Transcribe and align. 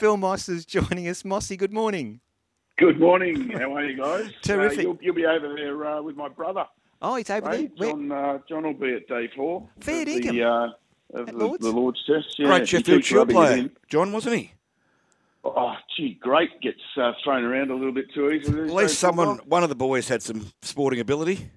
Phil 0.00 0.16
Moss 0.16 0.48
is 0.48 0.64
joining 0.64 1.08
us. 1.08 1.26
Mossy, 1.26 1.58
good 1.58 1.74
morning. 1.74 2.20
Good 2.78 2.98
morning. 2.98 3.50
How 3.50 3.76
are 3.76 3.84
you 3.84 3.98
guys? 3.98 4.30
Terrific. 4.40 4.78
Uh, 4.78 4.82
you'll, 4.82 4.98
you'll, 5.02 5.14
be 5.14 5.26
over 5.26 5.54
there 5.54 5.86
uh, 5.86 6.00
with 6.00 6.16
my 6.16 6.26
brother. 6.26 6.64
Oh, 7.02 7.16
he's 7.16 7.28
over 7.28 7.46
right? 7.46 7.70
there. 7.78 7.90
John, 7.90 8.10
uh, 8.10 8.38
John 8.48 8.62
will 8.62 8.72
be 8.72 8.94
at 8.94 9.06
day 9.08 9.28
four. 9.36 9.68
Fair 9.80 10.06
dinkum. 10.06 10.30
the, 10.30 10.42
uh, 10.42 10.68
of 11.12 11.26
the, 11.26 11.32
Lord's? 11.34 11.62
the 11.62 11.70
Lord's 11.70 12.02
Test. 12.06 12.34
Yeah, 12.38 12.46
Great 12.46 12.60
he 12.62 12.66
Sheffield 12.66 13.04
Shield 13.04 13.28
player. 13.28 13.68
John, 13.90 14.10
wasn't 14.10 14.36
he? 14.36 14.52
Oh, 15.44 15.74
gee, 15.94 16.18
great. 16.18 16.48
Gets 16.62 16.80
uh, 16.96 17.12
thrown 17.22 17.44
around 17.44 17.70
a 17.70 17.74
little 17.74 17.92
bit 17.92 18.06
too 18.14 18.30
easily. 18.30 18.70
At 18.70 18.74
least 18.74 18.98
someone, 18.98 19.36
one 19.44 19.62
of 19.64 19.68
the 19.68 19.74
boys 19.74 20.08
had 20.08 20.22
some 20.22 20.50
sporting 20.62 21.00
ability. 21.00 21.50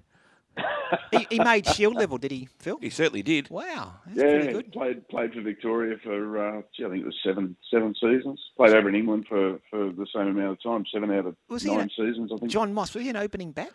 He, 1.10 1.26
he 1.30 1.38
made 1.40 1.66
shield 1.66 1.94
level, 1.94 2.18
did 2.18 2.30
he, 2.30 2.48
Phil? 2.58 2.78
He 2.80 2.90
certainly 2.90 3.22
did. 3.22 3.50
Wow, 3.50 3.94
that's 4.06 4.18
Yeah, 4.18 4.22
pretty 4.38 4.52
good. 4.52 4.72
played 4.72 5.08
played 5.08 5.32
for 5.34 5.40
Victoria 5.40 5.96
for 6.02 6.38
uh, 6.58 6.62
gee, 6.76 6.84
I 6.84 6.88
think 6.90 7.02
it 7.02 7.06
was 7.06 7.16
seven 7.24 7.56
seven 7.70 7.94
seasons. 8.00 8.40
Played 8.56 8.74
over 8.74 8.88
in 8.88 8.94
England 8.94 9.26
for, 9.28 9.58
for 9.70 9.90
the 9.92 10.06
same 10.14 10.28
amount 10.28 10.52
of 10.52 10.62
time, 10.62 10.84
seven 10.92 11.10
out 11.10 11.26
of 11.26 11.36
Was 11.48 11.64
nine 11.64 11.80
in 11.80 11.90
seasons, 11.90 12.30
I 12.32 12.38
think. 12.38 12.50
John 12.50 12.72
Moss, 12.74 12.94
was 12.94 13.02
he 13.02 13.10
an 13.10 13.16
opening 13.16 13.52
bat? 13.52 13.70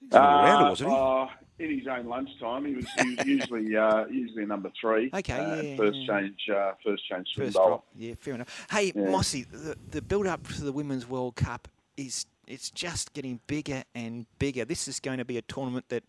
He's 0.00 0.12
an 0.12 0.20
all-rounder, 0.20 0.68
wasn't 0.70 0.90
he? 0.90 0.96
uh, 0.96 1.26
in 1.56 1.78
his 1.78 1.86
own 1.86 2.06
lunchtime, 2.06 2.64
he 2.66 2.74
was, 2.74 2.86
he 2.98 3.14
was 3.14 3.26
usually 3.26 3.76
uh, 3.76 4.06
usually 4.06 4.42
a 4.42 4.46
number 4.46 4.70
three. 4.80 5.10
Okay, 5.14 5.32
uh, 5.32 5.62
yeah, 5.62 5.76
First 5.76 5.98
yeah. 6.00 6.20
change, 6.20 6.38
uh, 6.54 6.72
first 6.84 7.08
change 7.08 7.28
First 7.36 7.54
bowler. 7.54 7.68
drop. 7.68 7.86
Yeah, 7.96 8.14
fair 8.18 8.34
enough. 8.34 8.66
Hey, 8.70 8.92
Yeah. 8.94 9.10
Mossy, 9.10 9.44
the, 9.44 9.76
the 9.90 10.02
build 10.02 10.26
up 10.26 10.46
to 10.48 10.62
the 10.62 10.72
Women's 10.72 11.08
World 11.08 11.36
Cup 11.36 11.68
is 11.96 12.26
it's 12.46 12.70
just 12.70 13.12
getting 13.14 13.40
bigger 13.46 13.84
and 13.94 14.26
bigger. 14.38 14.64
This 14.64 14.88
is 14.88 15.00
going 15.00 15.18
to 15.18 15.24
be 15.24 15.38
a 15.38 15.42
tournament 15.42 15.86
that, 15.88 16.04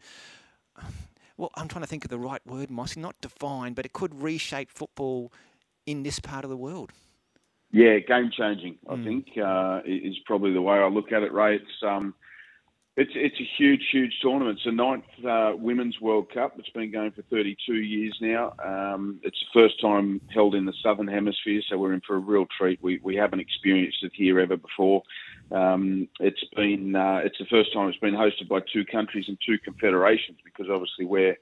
well, 1.38 1.52
I'm 1.56 1.68
trying 1.68 1.84
to 1.84 1.88
think 1.88 2.06
of 2.06 2.10
the 2.10 2.20
right 2.20 2.46
word, 2.46 2.70
Mossy, 2.70 3.00
not 3.00 3.16
define, 3.22 3.74
but 3.74 3.86
it 3.86 3.94
could 3.94 4.22
reshape 4.22 4.70
football 4.72 5.32
in 5.86 6.04
this 6.04 6.20
part 6.20 6.44
of 6.44 6.50
the 6.50 6.58
world. 6.58 6.92
Yeah, 7.72 8.00
game 8.00 8.32
changing. 8.32 8.78
I 8.90 8.96
Mm. 8.96 9.04
think 9.04 9.38
uh, 9.38 9.82
is 9.86 10.18
probably 10.26 10.54
the 10.54 10.62
way 10.62 10.78
I 10.78 10.88
look 10.88 11.12
at 11.12 11.24
it. 11.24 11.34
Ray, 11.34 11.56
it's 11.58 11.84
um, 11.84 12.14
it's 12.98 13.12
it's 13.14 13.36
a 13.40 13.50
huge, 13.58 13.82
huge 13.92 14.14
tournament. 14.22 14.58
It's 14.58 14.66
the 14.66 14.72
ninth 14.72 15.04
uh, 15.28 15.52
Women's 15.58 16.00
World 16.00 16.32
Cup. 16.34 16.54
It's 16.58 16.70
been 16.70 16.92
going 16.92 17.12
for 17.12 17.24
32 17.24 17.74
years 17.76 18.16
now. 18.22 18.54
Um, 18.64 19.20
it's 19.22 19.38
the 19.40 19.60
first 19.60 19.82
time 19.82 20.22
held 20.34 20.56
in 20.56 20.64
the 20.64 20.74
Southern 20.82 21.08
Hemisphere, 21.08 21.62
so 21.70 21.78
we're 21.78 21.94
in 21.94 22.02
for 22.08 22.16
a 22.16 22.20
real 22.20 22.46
treat. 22.58 22.82
We 22.82 23.02
we 23.04 23.16
haven't 23.16 23.42
experienced 23.42 23.98
it 24.04 24.14
here 24.16 24.40
ever 24.40 24.56
before. 24.56 25.04
Um, 25.52 26.08
it's 26.22 26.44
been 26.56 26.96
uh, 26.96 27.20
it's 27.26 27.38
the 27.38 27.46
first 27.46 27.74
time 27.74 27.90
it's 27.90 28.00
been 28.00 28.14
hosted 28.14 28.48
by 28.48 28.60
two 28.72 28.86
countries 28.86 29.26
and 29.28 29.38
two 29.46 29.58
confederations 29.60 30.38
because 30.46 30.68
obviously 30.72 31.06
we're 31.06 31.36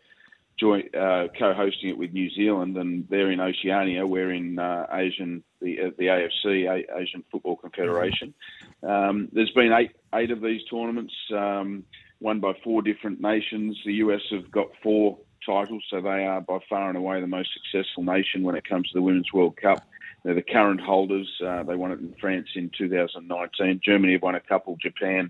joint 0.64 0.95
uh, 0.95 1.28
co-hosting 1.38 1.89
it 1.89 1.97
with 1.97 2.14
New 2.14 2.30
Zealand, 2.30 2.78
and 2.78 3.06
they're 3.09 3.31
in 3.31 3.42
Oceania. 3.42 4.08
We're 4.08 4.31
in 4.31 4.58
uh, 4.58 4.88
Asian, 4.94 5.44
the 5.61 5.81
uh, 5.81 5.89
the 5.97 6.06
AFC, 6.06 6.69
A- 6.69 6.97
Asian 6.97 7.22
Football 7.30 7.58
Confederation. 7.58 8.33
Um, 8.81 9.28
there's 9.34 9.52
been 9.52 9.73
eight 9.73 9.91
eight 10.16 10.31
of 10.31 10.41
these 10.41 10.61
tournaments, 10.72 11.14
um, 11.36 11.84
won 12.22 12.39
by 12.39 12.53
four 12.64 12.81
different 12.81 13.19
nations. 13.19 13.78
The 13.86 13.95
US 14.06 14.22
have 14.31 14.50
got 14.52 14.67
four 14.81 15.17
titles, 15.45 15.84
so 15.89 16.00
they 16.00 16.25
are 16.25 16.39
by 16.39 16.59
far 16.69 16.88
and 16.88 16.97
away 16.97 17.19
the 17.19 17.28
most 17.28 17.50
successful 17.53 18.03
nation 18.03 18.44
when 18.44 18.56
it 18.56 18.64
comes 18.66 18.88
to 18.88 18.94
the 18.94 19.02
Women's 19.02 19.34
World 19.34 19.58
Cup. 19.58 19.86
They're 20.23 20.34
the 20.34 20.41
current 20.41 20.80
holders. 20.80 21.30
Uh, 21.45 21.64
they 21.64 21.75
won 21.75 21.91
it 21.91 22.00
in 22.00 22.16
France 22.22 22.47
in 22.56 22.72
2019. 22.78 23.81
Germany 23.84 24.14
have 24.14 24.22
won 24.22 24.36
a 24.36 24.39
couple. 24.39 24.78
Japan 24.81 25.30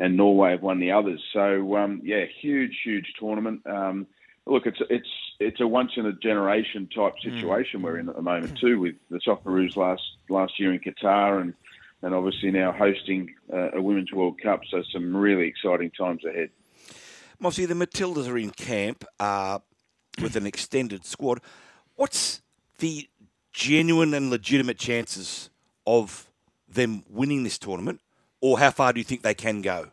and 0.00 0.16
Norway 0.16 0.50
have 0.50 0.62
won 0.62 0.80
the 0.80 0.90
others. 0.90 1.22
So 1.32 1.76
um, 1.76 2.00
yeah, 2.02 2.24
huge, 2.40 2.76
huge 2.82 3.12
tournament. 3.20 3.62
Um, 3.64 4.08
look, 4.46 4.66
it's 4.66 4.80
it's 4.90 5.08
it's 5.38 5.60
a 5.60 5.66
once 5.66 5.92
in 5.96 6.06
a 6.06 6.12
generation 6.12 6.88
type 6.94 7.14
situation 7.22 7.82
we're 7.82 7.98
in 7.98 8.08
at 8.08 8.16
the 8.16 8.22
moment 8.22 8.58
too, 8.58 8.78
with 8.78 8.94
the 9.10 9.18
Socceroos 9.18 9.76
last 9.76 10.02
last 10.28 10.58
year 10.58 10.72
in 10.72 10.80
Qatar 10.80 11.40
and 11.40 11.54
and 12.02 12.14
obviously 12.14 12.50
now 12.50 12.72
hosting 12.72 13.32
uh, 13.52 13.70
a 13.72 13.82
Women's 13.82 14.12
World 14.12 14.40
Cup. 14.40 14.60
So 14.70 14.82
some 14.92 15.16
really 15.16 15.46
exciting 15.46 15.90
times 15.90 16.24
ahead. 16.24 16.50
Mossy, 17.38 17.66
the 17.66 17.74
Matildas 17.74 18.28
are 18.28 18.38
in 18.38 18.50
camp 18.50 19.04
uh, 19.18 19.60
with 20.20 20.36
an 20.36 20.46
extended 20.46 21.04
squad. 21.04 21.40
What's 21.96 22.42
the 22.78 23.08
genuine 23.52 24.14
and 24.14 24.30
legitimate 24.30 24.78
chances 24.78 25.50
of 25.86 26.30
them 26.68 27.04
winning 27.08 27.44
this 27.44 27.58
tournament, 27.58 28.00
or 28.40 28.58
how 28.58 28.70
far 28.70 28.92
do 28.92 29.00
you 29.00 29.04
think 29.04 29.22
they 29.22 29.34
can 29.34 29.60
go? 29.60 29.91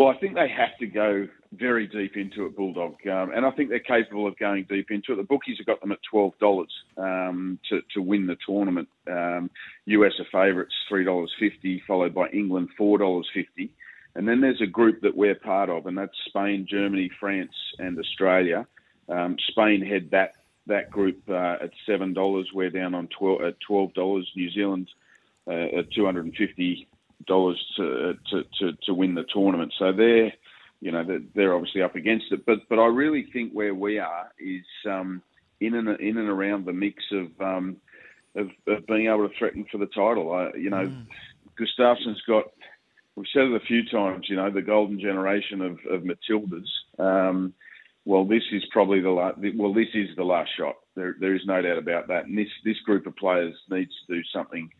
Well, 0.00 0.08
I 0.08 0.16
think 0.16 0.34
they 0.34 0.48
have 0.48 0.78
to 0.78 0.86
go 0.86 1.28
very 1.52 1.86
deep 1.86 2.16
into 2.16 2.46
it, 2.46 2.56
Bulldog, 2.56 2.94
um, 3.06 3.32
and 3.34 3.44
I 3.44 3.50
think 3.50 3.68
they're 3.68 3.80
capable 3.80 4.26
of 4.26 4.38
going 4.38 4.64
deep 4.66 4.90
into 4.90 5.12
it. 5.12 5.16
The 5.16 5.24
bookies 5.24 5.58
have 5.58 5.66
got 5.66 5.78
them 5.82 5.92
at 5.92 5.98
twelve 6.10 6.32
dollars 6.38 6.72
um, 6.96 7.58
to 7.68 7.80
to 7.92 8.00
win 8.00 8.26
the 8.26 8.38
tournament. 8.46 8.88
Um, 9.06 9.50
US 9.84 10.12
are 10.18 10.24
favourites, 10.32 10.72
three 10.88 11.04
dollars 11.04 11.30
fifty, 11.38 11.82
followed 11.86 12.14
by 12.14 12.30
England, 12.30 12.70
four 12.78 12.96
dollars 12.96 13.28
fifty, 13.34 13.74
and 14.14 14.26
then 14.26 14.40
there's 14.40 14.62
a 14.62 14.66
group 14.66 15.02
that 15.02 15.14
we're 15.14 15.34
part 15.34 15.68
of, 15.68 15.84
and 15.84 15.98
that's 15.98 16.16
Spain, 16.28 16.66
Germany, 16.66 17.10
France, 17.20 17.52
and 17.78 17.98
Australia. 17.98 18.66
Um, 19.10 19.36
Spain 19.50 19.84
head 19.84 20.08
that 20.12 20.32
that 20.66 20.90
group 20.90 21.20
uh, 21.28 21.56
at 21.62 21.72
seven 21.84 22.14
dollars. 22.14 22.48
We're 22.54 22.70
down 22.70 22.94
on 22.94 23.06
twelve 23.08 23.42
at 23.42 23.56
twelve 23.60 23.92
dollars. 23.92 24.26
New 24.34 24.50
Zealand 24.50 24.88
uh, 25.46 25.78
at 25.80 25.92
two 25.94 26.06
hundred 26.06 26.24
and 26.24 26.34
fifty 26.36 26.88
dollars 27.26 27.62
to, 27.76 28.14
to, 28.30 28.44
to, 28.58 28.72
to 28.86 28.94
win 28.94 29.14
the 29.14 29.24
tournament. 29.32 29.72
So 29.78 29.92
they're, 29.92 30.32
you 30.80 30.92
know, 30.92 31.04
they're, 31.04 31.22
they're 31.34 31.54
obviously 31.54 31.82
up 31.82 31.96
against 31.96 32.26
it. 32.32 32.46
But 32.46 32.68
but 32.68 32.78
I 32.78 32.86
really 32.86 33.28
think 33.32 33.52
where 33.52 33.74
we 33.74 33.98
are 33.98 34.30
is 34.38 34.64
um, 34.88 35.22
in 35.60 35.74
and 35.74 35.88
in 36.00 36.16
and 36.18 36.28
around 36.28 36.64
the 36.64 36.72
mix 36.72 37.04
of, 37.12 37.28
um, 37.40 37.76
of 38.34 38.48
of 38.66 38.86
being 38.86 39.06
able 39.06 39.28
to 39.28 39.34
threaten 39.38 39.66
for 39.70 39.78
the 39.78 39.86
title. 39.86 40.32
I, 40.32 40.56
you 40.56 40.70
know, 40.70 40.90
Gustavsson's 41.56 42.22
got. 42.26 42.44
We've 43.16 43.26
said 43.34 43.42
it 43.42 43.62
a 43.62 43.66
few 43.66 43.84
times. 43.90 44.26
You 44.28 44.36
know, 44.36 44.50
the 44.50 44.62
golden 44.62 44.98
generation 44.98 45.60
of, 45.60 45.78
of 45.90 46.02
Matildas. 46.02 46.68
Um, 46.98 47.52
well, 48.06 48.24
this 48.24 48.44
is 48.52 48.64
probably 48.72 49.00
the 49.00 49.10
last. 49.10 49.38
Well, 49.54 49.74
this 49.74 49.88
is 49.94 50.08
the 50.16 50.24
last 50.24 50.50
shot. 50.56 50.76
There, 50.96 51.16
there 51.20 51.34
is 51.34 51.42
no 51.44 51.60
doubt 51.60 51.78
about 51.78 52.08
that. 52.08 52.26
And 52.26 52.38
this 52.38 52.48
this 52.64 52.78
group 52.86 53.06
of 53.06 53.16
players 53.16 53.54
needs 53.68 53.92
to 54.06 54.14
do 54.16 54.22
something 54.32 54.70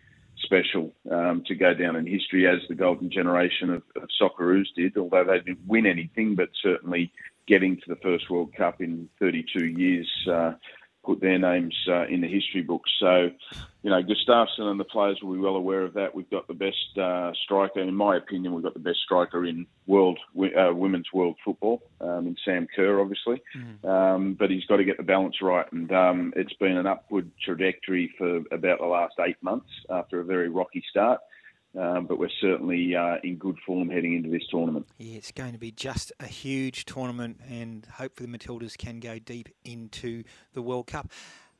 special 0.43 0.93
um, 1.11 1.43
to 1.47 1.55
go 1.55 1.75
down 1.75 1.97
in 1.97 2.07
history 2.07 2.47
as 2.47 2.61
the 2.69 2.75
golden 2.75 3.11
generation 3.11 3.71
of, 3.71 3.83
of 3.97 4.09
Socceroos 4.21 4.67
did, 4.77 4.97
although 4.97 5.25
they 5.25 5.39
didn't 5.39 5.67
win 5.67 5.87
anything, 5.87 6.35
but 6.35 6.49
certainly 6.63 7.13
getting 7.47 7.77
to 7.77 7.83
the 7.89 7.97
first 7.97 8.31
World 8.31 8.55
Cup 8.55 8.81
in 8.81 9.09
32 9.19 9.67
years 9.67 10.09
uh, 10.31 10.53
put 11.05 11.21
their 11.21 11.39
names 11.39 11.75
uh, 11.89 12.07
in 12.07 12.21
the 12.21 12.29
history 12.29 12.63
books. 12.63 12.91
So, 13.01 13.31
you 13.83 13.91
know, 13.91 14.03
Gustavsson 14.03 14.71
and 14.71 14.79
the 14.79 14.85
players 14.85 15.19
will 15.23 15.35
be 15.35 15.41
well 15.41 15.57
aware 15.57 15.83
of 15.83 15.95
that. 15.95 16.15
We've 16.15 16.29
got 16.31 16.47
the 16.47 16.55
best 16.55 16.99
uh, 16.99 17.33
striker, 17.45 17.81
in 17.81 17.95
my 17.95 18.17
opinion, 18.17 18.55
we've 18.55 18.65
got 18.65 18.75
the 18.75 18.81
best 18.81 18.99
striker 19.05 19.47
in 19.47 19.67
world 19.87 20.19
uh, 20.37 20.75
women's 20.75 21.09
world 21.13 21.37
football, 21.45 21.83
um, 22.01 22.27
in 22.27 22.37
Sam 22.45 22.67
Kerr, 22.75 23.01
obviously. 23.01 23.43
Um, 23.89 24.35
but 24.39 24.51
he's 24.51 24.65
got 24.67 24.77
to 24.77 24.85
get 24.85 24.99
the 24.99 25.03
balance 25.03 25.37
right, 25.41 25.71
and 25.73 25.91
um, 25.93 26.33
it's 26.37 26.53
been 26.55 26.77
an 26.77 26.87
upward 26.87 27.31
trajectory 27.45 28.13
for 28.19 28.43
about 28.53 28.81
the 28.81 28.87
last 28.87 29.15
eight 29.27 29.43
months 29.43 29.71
after 29.89 30.21
a 30.21 30.25
very 30.25 30.49
rocky 30.49 30.83
start. 30.91 31.21
Um, 31.79 32.07
but 32.07 32.19
we're 32.19 32.29
certainly 32.41 32.97
uh, 32.97 33.17
in 33.23 33.37
good 33.37 33.57
form 33.65 33.91
heading 33.91 34.15
into 34.15 34.29
this 34.29 34.43
tournament. 34.51 34.87
Yeah, 34.99 35.17
it's 35.17 35.31
going 35.31 35.53
to 35.53 35.59
be 35.59 35.71
just 35.71 36.13
a 36.19 36.27
huge 36.27 36.85
tournament, 36.85 37.41
and 37.49 37.87
hopefully 37.95 38.29
the 38.31 38.37
Matildas 38.39 38.77
can 38.77 38.99
go 38.99 39.19
deep 39.21 39.49
into 39.65 40.25
the 40.53 40.63
World 40.63 40.89
Cup. 40.89 41.09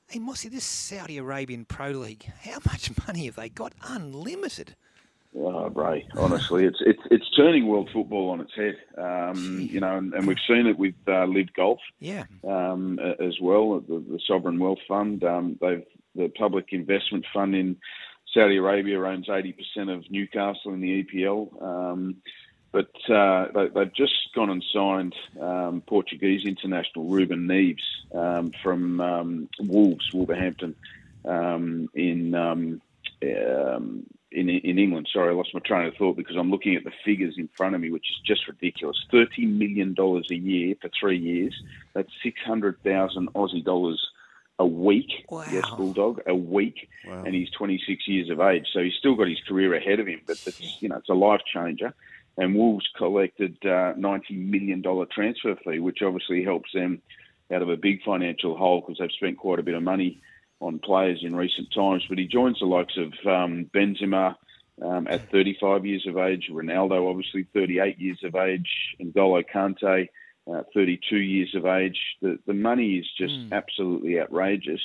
Hey, 0.09 0.19
Mossy, 0.19 0.49
this 0.49 0.65
Saudi 0.65 1.17
Arabian 1.19 1.65
Pro 1.65 1.91
League, 1.91 2.25
how 2.43 2.59
much 2.67 2.91
money 3.07 3.27
have 3.27 3.37
they 3.37 3.49
got? 3.49 3.73
Unlimited. 3.85 4.75
Oh, 5.39 5.69
Ray, 5.69 6.09
honestly, 6.17 6.65
it's 6.65 6.79
it's 6.81 7.03
it's 7.09 7.31
turning 7.37 7.69
world 7.69 7.89
football 7.93 8.31
on 8.31 8.41
its 8.41 8.51
head. 8.57 8.75
Um, 8.99 9.61
you 9.71 9.79
know, 9.79 9.97
and, 9.97 10.13
and 10.13 10.27
we've 10.27 10.37
seen 10.49 10.67
it 10.67 10.77
with 10.77 10.97
uh, 11.07 11.25
LIV 11.27 11.53
Golf 11.55 11.79
Yeah. 12.01 12.25
um, 12.43 12.99
as 12.99 13.39
well, 13.41 13.79
the, 13.79 14.01
the 14.11 14.19
Sovereign 14.27 14.59
Wealth 14.59 14.81
Fund. 14.89 15.23
Um, 15.23 15.57
they've 15.61 15.85
the 16.17 16.29
Public 16.37 16.73
Investment 16.73 17.25
Fund 17.33 17.55
in 17.55 17.77
Saudi 18.33 18.57
Arabia 18.57 19.01
owns 19.03 19.29
80% 19.29 19.55
of 19.93 20.11
Newcastle 20.11 20.73
in 20.73 20.81
the 20.81 21.05
EPL. 21.05 21.63
Um, 21.63 22.17
but 22.73 22.91
uh, 23.11 23.49
they, 23.53 23.69
they've 23.69 23.95
just 23.95 24.33
gone 24.35 24.51
and 24.51 24.65
signed 24.73 25.15
um, 25.41 25.83
Portuguese 25.87 26.47
international 26.47 27.07
Ruben 27.07 27.49
Neves 27.49 27.83
um, 28.15 28.53
from 28.63 29.01
um, 29.01 29.49
Wolves, 29.59 30.13
Wolverhampton, 30.13 30.77
um, 31.25 31.89
in, 31.95 32.35
um, 32.37 32.81
in 33.21 34.49
in 34.49 34.79
England. 34.79 35.09
Sorry, 35.13 35.31
I 35.31 35.33
lost 35.33 35.53
my 35.53 35.61
train 35.61 35.89
of 35.89 35.97
thought 35.97 36.17
because 36.17 36.37
I'm 36.37 36.51
looking 36.51 36.77
at 36.77 36.85
the 36.85 36.93
figures 37.05 37.35
in 37.37 37.49
front 37.57 37.75
of 37.75 37.81
me, 37.81 37.91
which 37.91 38.07
is 38.11 38.21
just 38.25 38.47
ridiculous. 38.47 38.97
Thirty 39.11 39.47
million 39.47 39.95
dollars 39.95 40.29
a 40.31 40.37
year 40.37 40.77
for 40.81 40.89
three 40.89 41.19
years. 41.19 41.61
That's 41.95 42.11
six 42.23 42.41
hundred 42.41 42.81
thousand 42.85 43.33
Aussie 43.35 43.65
dollars 43.65 44.01
a 44.61 44.67
week. 44.67 45.25
Wow. 45.31 45.45
Yes, 45.51 45.65
Bulldog, 45.77 46.21
a 46.27 46.35
week, 46.35 46.89
Wow. 47.07 47.25
and 47.25 47.35
he's 47.35 47.51
26 47.51 48.07
years 48.07 48.29
of 48.29 48.41
age, 48.41 48.67
so 48.73 48.81
he's 48.83 48.95
still 48.95 49.15
got 49.17 49.27
his 49.27 49.41
career 49.49 49.75
ahead 49.75 49.99
of 50.01 50.07
him. 50.07 50.21
But 50.27 50.37
it's, 50.47 50.83
you 50.83 50.89
know, 50.91 50.97
it's 50.97 51.09
a 51.09 51.15
life 51.15 51.41
changer. 51.53 51.95
And 52.37 52.55
Wolves 52.55 52.87
collected 52.97 53.57
uh, 53.67 53.95
90 53.97 54.37
million 54.37 54.83
dollar 54.83 55.07
transfer 55.07 55.57
fee, 55.65 55.79
which 55.79 56.03
obviously 56.03 56.45
helps 56.45 56.71
them 56.73 57.01
out 57.53 57.63
of 57.63 57.71
a 57.71 57.77
big 57.77 58.03
financial 58.05 58.57
hole 58.57 58.81
because 58.83 58.99
they've 58.99 59.11
spent 59.13 59.39
quite 59.39 59.59
a 59.59 59.63
bit 59.63 59.75
of 59.75 59.83
money 59.83 60.21
on 60.61 60.79
players 60.79 61.21
in 61.23 61.35
recent 61.35 61.73
times, 61.75 62.05
but 62.09 62.19
he 62.19 62.27
joins 62.27 62.59
the 62.61 62.67
likes 62.67 62.97
of 62.99 63.13
um, 63.27 63.65
Benzema 63.75 64.37
um, 64.83 65.07
at 65.09 65.31
35 65.31 65.87
years 65.87 66.07
of 66.07 66.19
age, 66.19 66.49
Ronaldo 66.53 67.09
obviously 67.09 67.45
38 67.55 67.99
years 67.99 68.23
of 68.25 68.35
age, 68.35 68.69
and 69.01 69.13
Golo 69.15 69.43
Kante 69.43 70.09
uh, 70.53 70.63
32 70.75 71.17
years 71.17 71.55
of 71.55 71.67
age. 71.67 71.99
The 72.23 72.39
the 72.47 72.55
money 72.55 72.97
is 72.97 73.07
just 73.19 73.35
mm. 73.35 73.53
absolutely 73.53 74.21
outrageous, 74.21 74.81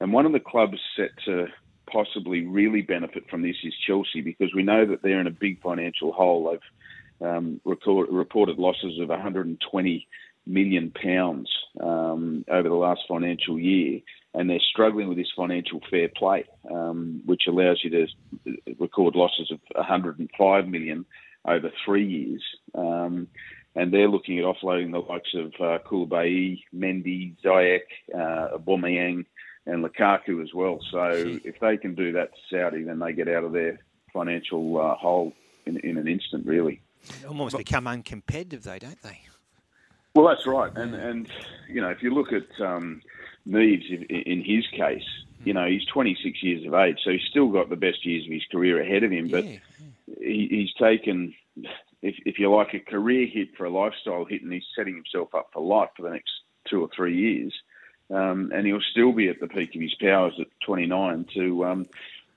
and 0.00 0.12
one 0.12 0.26
of 0.26 0.32
the 0.32 0.40
clubs 0.40 0.78
set 0.96 1.10
to 1.26 1.46
possibly 1.90 2.46
really 2.46 2.82
benefit 2.82 3.28
from 3.28 3.42
this 3.42 3.56
is 3.64 3.74
Chelsea 3.86 4.20
because 4.20 4.54
we 4.54 4.62
know 4.62 4.86
that 4.86 5.02
they're 5.02 5.20
in 5.20 5.26
a 5.26 5.32
big 5.32 5.60
financial 5.60 6.12
hole. 6.12 6.50
They've 6.50 7.28
um, 7.28 7.60
record, 7.64 8.08
reported 8.10 8.58
losses 8.58 8.98
of 9.00 9.08
120 9.08 10.08
million 10.46 10.90
pounds 10.90 11.50
um, 11.80 12.44
over 12.50 12.68
the 12.68 12.74
last 12.74 13.02
financial 13.08 13.58
year, 13.58 14.00
and 14.34 14.48
they're 14.48 14.58
struggling 14.60 15.08
with 15.08 15.18
this 15.18 15.32
financial 15.36 15.80
fair 15.90 16.08
play, 16.08 16.44
um, 16.70 17.22
which 17.26 17.42
allows 17.48 17.80
you 17.84 17.90
to 17.90 18.06
record 18.78 19.14
losses 19.14 19.50
of 19.50 19.60
105 19.74 20.68
million 20.68 21.04
over 21.44 21.70
three 21.84 22.06
years. 22.06 22.42
Um, 22.74 23.28
and 23.74 23.92
they're 23.92 24.08
looking 24.08 24.38
at 24.38 24.44
offloading 24.44 24.92
the 24.92 24.98
likes 24.98 25.34
of 25.34 25.46
uh, 25.60 25.78
Koulibaly, 25.84 26.62
Mendy, 26.74 27.36
Ziyech, 27.44 27.80
uh, 28.14 28.58
Aubameyang, 28.58 29.24
and 29.66 29.84
Lukaku 29.84 30.42
as 30.42 30.52
well. 30.54 30.80
So 30.90 31.12
if 31.44 31.60
they 31.60 31.76
can 31.76 31.94
do 31.94 32.12
that 32.12 32.30
to 32.32 32.40
Saudi, 32.50 32.82
then 32.82 32.98
they 32.98 33.12
get 33.12 33.28
out 33.28 33.44
of 33.44 33.52
their 33.52 33.78
financial 34.12 34.80
uh, 34.80 34.94
hole 34.96 35.32
in, 35.66 35.78
in 35.78 35.96
an 35.96 36.08
instant, 36.08 36.46
really. 36.46 36.80
They 37.20 37.26
almost 37.26 37.56
become 37.56 37.84
uncompetitive, 37.84 38.62
though, 38.62 38.78
don't 38.78 39.00
they? 39.02 39.20
Well, 40.14 40.26
that's 40.26 40.46
right. 40.46 40.72
And, 40.76 40.94
and 40.94 41.28
you 41.68 41.80
know, 41.80 41.88
if 41.88 42.02
you 42.02 42.12
look 42.12 42.32
at 42.32 42.60
um, 42.60 43.00
Neves, 43.48 43.88
in 44.10 44.42
his 44.44 44.66
case, 44.76 45.06
you 45.44 45.54
know, 45.54 45.66
he's 45.66 45.84
26 45.86 46.42
years 46.42 46.66
of 46.66 46.74
age, 46.74 46.98
so 47.04 47.10
he's 47.10 47.22
still 47.30 47.48
got 47.48 47.70
the 47.70 47.76
best 47.76 48.04
years 48.04 48.26
of 48.26 48.32
his 48.32 48.44
career 48.50 48.82
ahead 48.82 49.04
of 49.04 49.10
him. 49.10 49.28
But 49.28 49.44
yeah, 49.44 49.58
yeah. 49.78 50.14
He, 50.18 50.48
he's 50.50 50.74
taken 50.74 51.34
if, 52.02 52.14
if 52.24 52.38
you 52.38 52.54
like, 52.54 52.74
a 52.74 52.80
career 52.80 53.26
hit 53.26 53.56
for 53.56 53.64
a 53.64 53.70
lifestyle 53.70 54.24
hit, 54.24 54.42
and 54.42 54.52
he's 54.52 54.64
setting 54.76 54.94
himself 54.94 55.34
up 55.34 55.50
for 55.52 55.62
life 55.62 55.90
for 55.96 56.02
the 56.02 56.10
next 56.10 56.30
two 56.68 56.80
or 56.80 56.88
three 56.94 57.16
years. 57.16 57.54
Um, 58.10 58.50
and 58.52 58.66
he'll 58.66 58.80
still 58.90 59.12
be 59.12 59.28
at 59.28 59.38
the 59.40 59.46
peak 59.46 59.74
of 59.74 59.80
his 59.80 59.94
powers 59.94 60.34
at 60.40 60.48
29 60.66 61.26
to 61.34 61.64
um, 61.64 61.86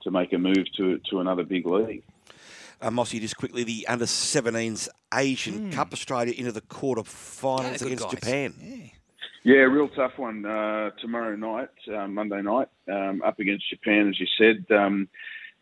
to 0.04 0.12
make 0.12 0.32
a 0.34 0.38
move 0.38 0.66
to 0.78 1.00
to 1.10 1.20
another 1.20 1.44
big 1.44 1.66
league. 1.66 2.04
Uh, 2.80 2.92
Mossy, 2.92 3.20
just 3.20 3.38
quickly, 3.38 3.64
the 3.64 3.88
under 3.88 4.06
17s 4.06 4.90
Asian 5.14 5.72
mm. 5.72 5.74
Cup 5.74 5.94
Australia 5.94 6.34
into 6.38 6.52
the 6.52 6.62
quarterfinals 6.62 7.80
yeah, 7.80 7.88
against 7.88 8.04
guys. 8.04 8.12
Japan. 8.12 8.54
Yeah. 8.62 9.54
yeah. 9.54 9.62
real 9.62 9.88
tough 9.88 10.18
one 10.18 10.46
uh, 10.46 10.92
tomorrow 11.00 11.36
night, 11.38 11.70
uh, 11.88 12.08
Monday 12.08 12.42
night, 12.42 12.68
um, 12.92 13.22
up 13.24 13.40
against 13.40 13.70
Japan, 13.70 14.10
as 14.10 14.20
you 14.20 14.28
said. 14.38 14.76
Um, 14.76 15.08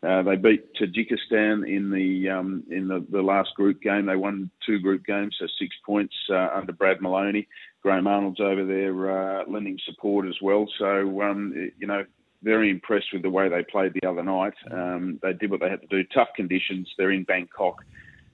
uh, 0.02 0.22
they 0.22 0.36
beat 0.36 0.74
Tajikistan 0.74 1.68
in 1.68 1.90
the 1.90 2.28
um, 2.28 2.64
in 2.70 2.88
the, 2.88 3.06
the, 3.10 3.22
last 3.22 3.54
group 3.54 3.80
game. 3.80 4.06
They 4.06 4.16
won 4.16 4.50
two 4.66 4.80
group 4.80 5.04
games, 5.06 5.36
so 5.38 5.46
six 5.60 5.76
points 5.86 6.14
uh, 6.28 6.48
under 6.54 6.72
Brad 6.72 7.00
Maloney. 7.00 7.46
Graham 7.82 8.08
Arnold's 8.08 8.40
over 8.40 8.64
there 8.64 9.40
uh, 9.40 9.44
lending 9.46 9.78
support 9.84 10.26
as 10.26 10.34
well. 10.42 10.66
So 10.78 11.22
um, 11.22 11.70
you 11.78 11.86
know, 11.86 12.04
very 12.42 12.68
impressed 12.70 13.12
with 13.12 13.22
the 13.22 13.30
way 13.30 13.48
they 13.48 13.62
played 13.62 13.92
the 13.94 14.08
other 14.08 14.24
night. 14.24 14.54
Um, 14.70 15.20
they 15.22 15.32
did 15.34 15.50
what 15.50 15.60
they 15.60 15.70
had 15.70 15.82
to 15.82 15.86
do. 15.86 16.02
Tough 16.12 16.28
conditions. 16.34 16.90
They're 16.98 17.12
in 17.12 17.22
Bangkok. 17.24 17.84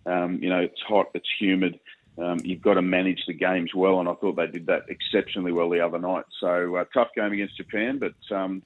Um, 0.07 0.39
you 0.43 0.49
know, 0.49 0.61
it's 0.61 0.81
hot, 0.89 1.11
it's 1.15 1.29
humid. 1.39 1.79
Um, 2.17 2.39
you've 2.43 2.63
got 2.63 2.75
to 2.75 2.83
manage 2.83 3.23
the 3.27 3.35
games 3.35 3.73
well, 3.75 4.01
and 4.01 4.09
I 4.09 4.15
thought 4.15 4.37
they 4.37 4.47
did 4.47 4.67
that 4.67 4.87
exceptionally 4.89 5.53
well 5.53 5.71
the 5.71 5.81
other 5.81 5.99
night. 5.99 6.25
So 6.41 6.77
uh, 6.77 6.85
tough 6.95 7.09
game 7.15 7.33
against 7.33 7.57
Japan, 7.59 8.01
but 8.01 8.35
um, 8.35 8.63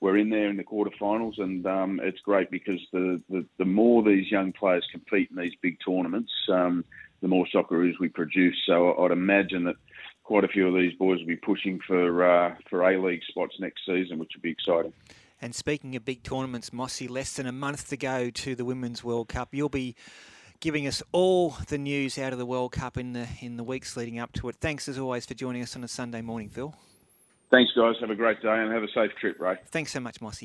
we're 0.00 0.18
in 0.18 0.30
there 0.30 0.48
in 0.48 0.56
the 0.56 0.64
quarterfinals, 0.64 1.40
and 1.40 1.66
um, 1.66 2.00
it's 2.02 2.20
great 2.20 2.50
because 2.50 2.80
the, 2.92 3.20
the, 3.30 3.46
the, 3.58 3.64
more 3.64 4.02
these 4.02 4.30
young 4.30 4.52
players 4.52 4.86
compete 4.92 5.30
in 5.30 5.36
these 5.36 5.54
big 5.62 5.78
tournaments, 5.84 6.30
um, 6.52 6.84
the 7.22 7.28
more 7.28 7.46
Socceroos 7.54 7.98
we 7.98 8.08
produce. 8.08 8.56
So 8.66 8.94
I'd 8.98 9.10
imagine 9.10 9.64
that 9.64 9.76
quite 10.22 10.44
a 10.44 10.48
few 10.48 10.68
of 10.68 10.74
these 10.74 10.92
boys 10.98 11.20
will 11.20 11.26
be 11.26 11.36
pushing 11.36 11.80
for 11.86 12.24
uh, 12.24 12.54
for 12.68 12.82
A 12.82 13.02
League 13.02 13.22
spots 13.28 13.54
next 13.58 13.86
season, 13.86 14.18
which 14.18 14.32
would 14.34 14.42
be 14.42 14.50
exciting. 14.50 14.92
And 15.40 15.54
speaking 15.54 15.96
of 15.96 16.04
big 16.04 16.22
tournaments, 16.22 16.72
Mossy, 16.72 17.08
less 17.08 17.34
than 17.34 17.46
a 17.46 17.52
month 17.52 17.88
to 17.90 17.96
go 17.96 18.30
to 18.30 18.54
the 18.54 18.64
Women's 18.64 19.04
World 19.04 19.28
Cup. 19.28 19.54
You'll 19.54 19.68
be 19.68 19.94
giving 20.60 20.86
us 20.86 21.02
all 21.12 21.56
the 21.68 21.78
news 21.78 22.18
out 22.18 22.32
of 22.32 22.38
the 22.38 22.46
World 22.46 22.72
Cup 22.72 22.96
in 22.96 23.12
the 23.12 23.28
in 23.40 23.56
the 23.56 23.64
weeks 23.64 23.96
leading 23.96 24.18
up 24.18 24.32
to 24.34 24.48
it. 24.48 24.56
Thanks 24.56 24.88
as 24.88 24.98
always 24.98 25.24
for 25.26 25.34
joining 25.34 25.62
us 25.62 25.76
on 25.76 25.84
a 25.84 25.88
Sunday 25.88 26.22
morning, 26.22 26.48
Phil. 26.48 26.74
Thanks, 27.50 27.72
guys. 27.76 27.94
Have 28.00 28.10
a 28.10 28.14
great 28.14 28.42
day 28.42 28.48
and 28.48 28.72
have 28.72 28.82
a 28.82 28.88
safe 28.88 29.12
trip, 29.20 29.38
Ray. 29.40 29.56
Thanks 29.70 29.92
so 29.92 30.00
much, 30.00 30.20
Mossy. 30.20 30.44